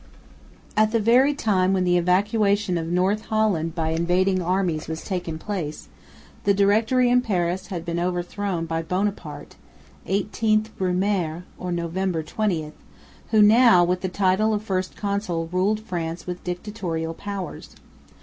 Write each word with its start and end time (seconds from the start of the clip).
At 0.75 0.89
the 0.91 0.99
very 0.99 1.35
time 1.35 1.73
when 1.73 1.83
the 1.83 1.95
evacuation 1.95 2.75
of 2.79 2.87
North 2.87 3.25
Holland 3.25 3.75
by 3.75 3.89
invading 3.89 4.41
armies 4.41 4.87
was 4.87 5.03
taking 5.03 5.37
place, 5.37 5.89
the 6.43 6.55
Directory 6.55 7.07
in 7.11 7.21
Paris 7.21 7.67
had 7.67 7.85
been 7.85 7.99
overthrown 7.99 8.65
by 8.65 8.81
Bonaparte 8.81 9.57
(18 10.07 10.69
Brumaire, 10.75 11.43
or 11.59 11.71
Nov. 11.71 11.93
20), 12.25 12.71
who 13.29 13.43
now, 13.43 13.83
with 13.83 14.01
the 14.01 14.09
title 14.09 14.55
of 14.55 14.63
First 14.63 14.95
Consul, 14.95 15.47
ruled 15.51 15.79
France 15.79 16.25
with 16.25 16.43
dictatorial 16.43 17.13
powers. 17.13 17.75